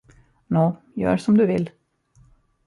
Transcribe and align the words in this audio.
Nå, 0.47 0.75
gör 0.93 1.17
som 1.17 1.37
du 1.37 1.45
vill! 1.45 1.69